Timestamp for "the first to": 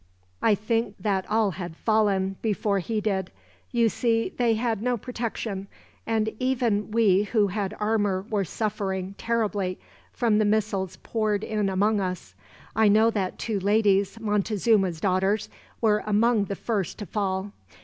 16.45-17.05